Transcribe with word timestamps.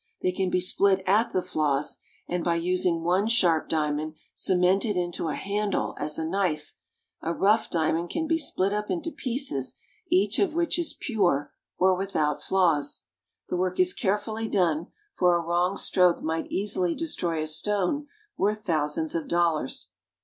They 0.23 0.31
can 0.31 0.49
be 0.49 0.59
split 0.59 1.03
at 1.05 1.31
the 1.31 1.43
flaws; 1.43 1.99
and, 2.27 2.43
by 2.43 2.55
using 2.55 3.03
one 3.03 3.27
sharp 3.27 3.69
diamond, 3.69 4.15
cemented 4.33 4.97
into 4.97 5.27
a 5.27 5.35
handle, 5.35 5.93
as 5.99 6.17
a 6.17 6.25
knife, 6.25 6.73
a 7.21 7.35
rough 7.35 7.69
diamond 7.69 8.09
can 8.09 8.25
be 8.25 8.39
split 8.39 8.73
up 8.73 8.89
into 8.89 9.11
pieces 9.11 9.75
each 10.09 10.39
of 10.39 10.55
which 10.55 10.79
is 10.79 10.97
pure 10.99 11.53
or 11.77 11.95
without 11.95 12.41
flaws. 12.41 13.03
The 13.49 13.57
work 13.57 13.79
is 13.79 13.93
carefully 13.93 14.47
done, 14.47 14.87
for 15.13 15.35
a 15.35 15.39
wrong 15.43 15.77
stroke 15.77 16.23
might 16.23 16.47
easily 16.47 16.95
destroy 16.95 17.39
a 17.39 17.45
stone 17.45 18.07
worth 18.37 18.63
thousands 18.65 19.13
of 19.13 19.27
dollars. 19.27 19.89